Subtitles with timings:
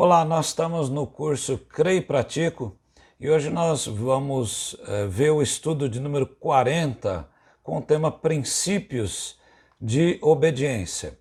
[0.00, 2.76] Olá, nós estamos no curso Creio e Pratico
[3.20, 7.28] e hoje nós vamos é, ver o estudo de número 40
[7.62, 9.36] com o tema Princípios
[9.80, 11.18] de Obediência.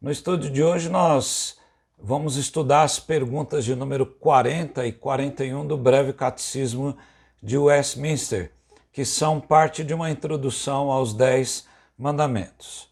[0.00, 1.56] No estudo de hoje nós
[1.98, 6.96] vamos estudar as perguntas de número 40 e 41 do Breve Catecismo
[7.42, 8.52] de Westminster,
[8.92, 11.66] que são parte de uma introdução aos Dez
[11.96, 12.88] Mandamentos.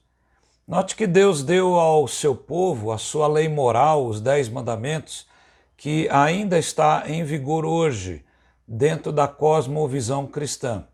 [0.66, 5.27] Note que Deus deu ao seu povo a sua lei moral, os Dez Mandamentos,
[5.77, 8.25] que ainda está em vigor hoje,
[8.66, 10.84] dentro da cosmovisão cristã.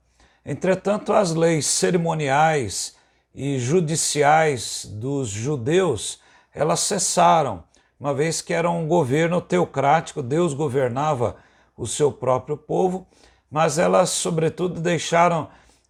[0.47, 2.95] Entretanto, as leis cerimoniais
[3.35, 6.21] e judiciais dos judeus,
[6.55, 7.65] elas cessaram,
[7.99, 11.37] uma vez que era um governo teocrático, Deus governava
[11.77, 13.07] o seu próprio povo,
[13.55, 15.47] mas elas, sobretudo, deixaram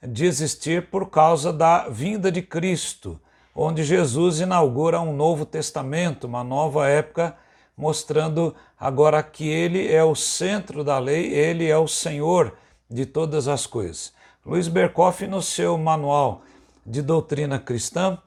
[0.06, 3.18] de existir por causa da vinda de Cristo
[3.54, 7.34] onde Jesus inaugura um novo testamento, uma nova época,
[7.74, 12.54] mostrando agora que ele é o centro da lei, ele é o Senhor
[12.90, 14.12] de todas as coisas.
[14.44, 16.42] Luiz Berkoff, no seu manual
[16.84, 18.18] de doutrina cristã,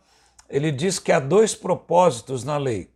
[0.49, 2.89] ele diz que há dois propósitos na lei.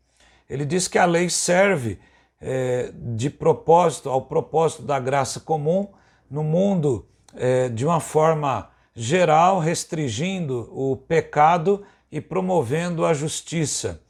[0.50, 2.00] Ele diz que a lei serve
[2.42, 5.88] é, de propósito ao propósito da graça comum
[6.32, 14.02] no mundo é, de uma forma geral, restringindo o pecado e promovendo a justiça.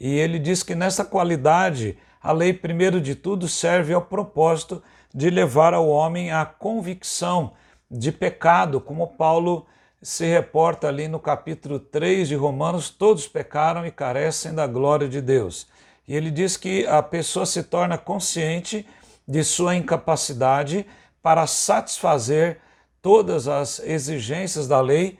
[0.00, 4.82] E ele diz que nessa qualidade, a lei, primeiro de tudo, serve ao propósito
[5.14, 7.52] de levar ao homem a convicção
[7.90, 9.66] de pecado, como Paulo
[10.02, 15.20] se reporta ali no capítulo 3 de Romanos: todos pecaram e carecem da glória de
[15.20, 15.66] Deus.
[16.06, 18.86] E ele diz que a pessoa se torna consciente
[19.26, 20.86] de sua incapacidade
[21.26, 22.60] para satisfazer
[23.02, 25.18] todas as exigências da lei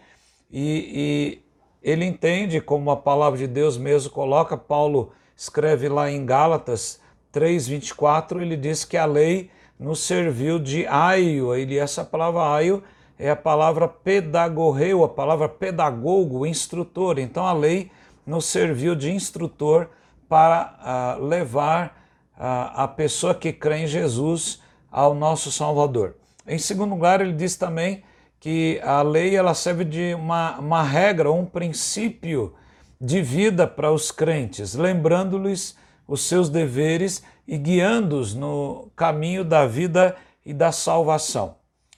[0.49, 1.43] e,
[1.83, 7.01] ele entende, como a palavra de Deus mesmo coloca, Paulo escreve lá em Gálatas
[7.33, 9.51] 3:24, ele diz que a lei
[9.81, 12.85] nos serviu de aio, e essa palavra aio
[13.19, 17.19] é a palavra pedagogeu, a palavra pedagogo, instrutor.
[17.19, 17.91] Então a lei
[18.25, 19.91] nos serviu de instrutor
[20.29, 22.01] para uh, levar
[22.37, 26.17] uh, a pessoa que crê em Jesus ao nosso Salvador.
[26.47, 28.03] Em segundo lugar, ele diz também
[28.39, 32.55] que a lei ela serve de uma, uma regra, um princípio
[33.01, 35.77] de vida para os crentes, lembrando-lhes
[36.07, 41.57] os seus deveres e guiando-os no caminho da vida e da salvação.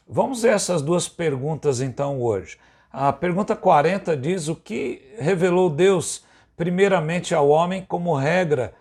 [0.08, 2.56] Vamos ver essas duas perguntas então hoje.
[2.90, 6.24] A pergunta 40 diz o que revelou Deus
[6.56, 8.72] primeiramente ao homem como regra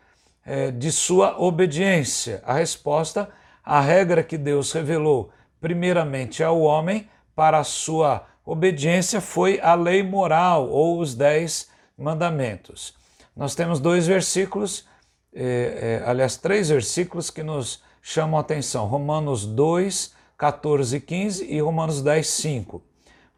[0.46, 2.42] é, de sua obediência.
[2.46, 3.30] A resposta,
[3.68, 5.30] a regra que Deus revelou
[5.60, 12.96] primeiramente ao homem para a sua obediência foi a lei moral ou os dez mandamentos.
[13.36, 14.88] Nós temos dois versículos,
[15.36, 21.46] eh, eh, aliás, três versículos que nos chamam a atenção: Romanos 2, 14 e 15
[21.54, 22.82] e Romanos 10, 5.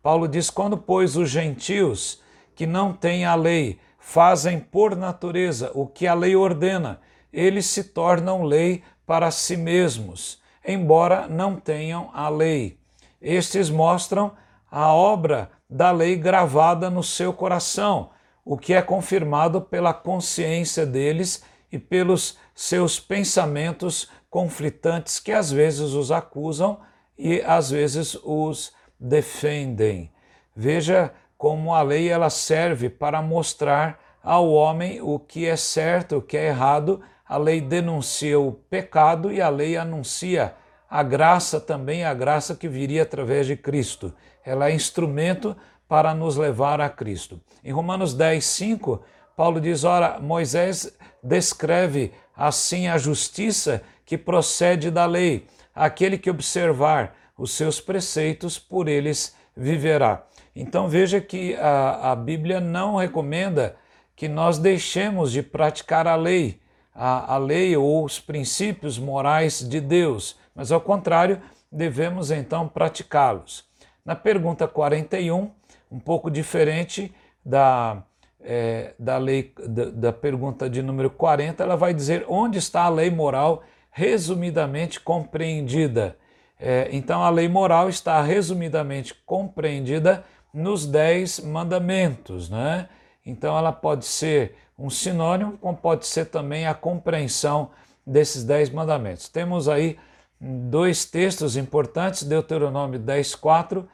[0.03, 2.21] Paulo diz: Quando, pois, os gentios
[2.53, 7.01] que não têm a lei fazem por natureza o que a lei ordena,
[7.33, 12.77] eles se tornam lei para si mesmos, embora não tenham a lei.
[13.19, 14.33] Estes mostram
[14.69, 18.11] a obra da lei gravada no seu coração,
[18.45, 25.93] o que é confirmado pela consciência deles e pelos seus pensamentos conflitantes que às vezes
[25.93, 26.79] os acusam
[27.17, 30.11] e às vezes os defendem.
[30.55, 36.21] Veja como a lei ela serve para mostrar ao homem o que é certo, o
[36.21, 37.01] que é errado.
[37.29, 40.55] A lei denuncia o pecado e a lei anuncia
[40.89, 44.11] a graça também, a graça que viria através de Cristo.
[44.43, 45.55] Ela é instrumento
[45.87, 47.39] para nos levar a Cristo.
[47.63, 49.03] Em Romanos 10, 5,
[49.35, 50.91] Paulo diz: Ora, Moisés
[51.21, 55.45] descreve assim a justiça que procede da lei.
[55.75, 60.23] Aquele que observar os seus preceitos, por eles viverá.
[60.55, 63.75] Então veja que a, a Bíblia não recomenda
[64.15, 66.59] que nós deixemos de praticar a lei,
[66.93, 71.41] a, a lei ou os princípios morais de Deus mas ao contrário,
[71.71, 73.63] devemos então praticá-los.
[74.03, 75.49] Na pergunta 41,
[75.89, 77.15] um pouco diferente
[77.45, 78.03] da,
[78.41, 82.89] é, da, lei, da, da pergunta de número 40, ela vai dizer onde está a
[82.89, 86.17] lei moral resumidamente compreendida.
[86.59, 92.49] É, então, a lei moral está resumidamente compreendida nos dez mandamentos.
[92.49, 92.89] Né?
[93.25, 97.71] Então, ela pode ser um sinônimo, como pode ser também a compreensão
[98.05, 99.27] desses dez mandamentos.
[99.27, 99.97] Temos aí
[100.39, 103.87] dois textos importantes, Deuteronômio 10:4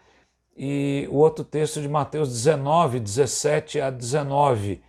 [0.55, 4.81] e o outro texto de Mateus 19, 17 a 19.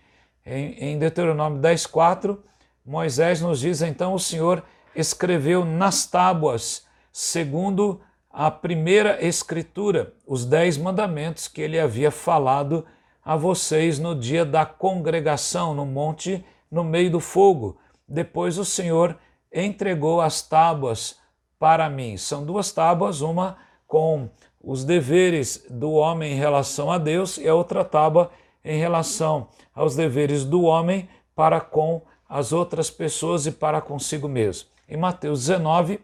[0.45, 2.43] Em, em Deuteronômio 10, 4,
[2.85, 4.63] Moisés nos diz: Então o Senhor
[4.95, 8.01] escreveu nas tábuas, segundo
[8.31, 12.87] a primeira escritura, os dez mandamentos que ele havia falado
[13.27, 17.77] a vocês no dia da congregação no monte, no meio do fogo.
[18.07, 19.19] Depois o Senhor
[19.53, 21.17] entregou as tábuas
[21.59, 22.17] para mim.
[22.17, 24.31] São duas tábuas, uma com
[24.63, 28.31] os deveres do homem em relação a Deus e a outra tábua
[28.65, 34.69] em relação aos deveres do homem para com as outras pessoas e para consigo mesmo.
[34.89, 35.99] Em Mateus 19,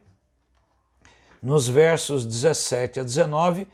[1.40, 3.68] nos versos 17 a 19,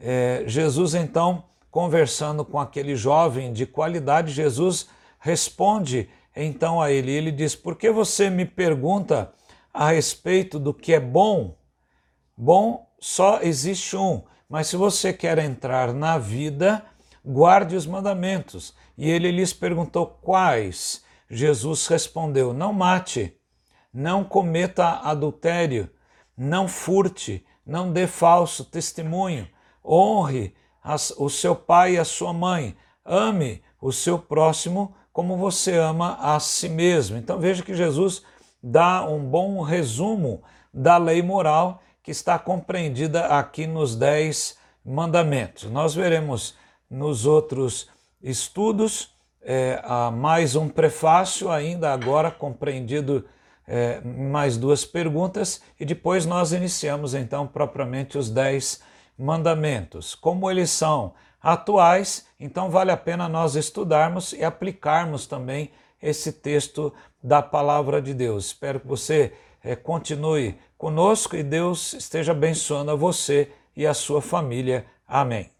[0.00, 4.88] é, Jesus então, conversando com aquele jovem de qualidade, Jesus
[5.18, 7.10] responde então a ele.
[7.10, 9.32] Ele diz: Por que você me pergunta
[9.72, 11.56] a respeito do que é bom?
[12.36, 16.84] Bom só existe um, mas se você quer entrar na vida,
[17.24, 18.74] guarde os mandamentos.
[18.96, 21.04] E ele lhes perguntou quais.
[21.30, 23.36] Jesus respondeu: Não mate,
[23.92, 25.90] não cometa adultério,
[26.36, 29.48] não furte, não dê falso testemunho,
[29.84, 30.54] honre
[31.16, 36.38] o seu pai e a sua mãe, ame o seu próximo como você ama a
[36.38, 37.16] si mesmo.
[37.16, 38.22] Então veja que Jesus
[38.62, 40.42] dá um bom resumo
[40.72, 45.64] da lei moral que está compreendida aqui nos Dez Mandamentos.
[45.70, 46.54] Nós veremos
[46.88, 47.88] nos outros
[48.22, 49.10] estudos
[49.42, 49.80] é,
[50.12, 53.24] mais um prefácio, ainda agora compreendido
[53.66, 58.80] é, mais duas perguntas, e depois nós iniciamos então propriamente os Dez
[59.18, 60.14] Mandamentos.
[60.14, 65.70] Como eles são atuais, então vale a pena nós estudarmos e aplicarmos também
[66.00, 66.92] esse texto
[67.22, 68.46] da palavra de Deus.
[68.46, 69.32] Espero que você
[69.62, 74.86] é, continue conosco e Deus esteja abençoando a você e a sua família.
[75.06, 75.50] Amém.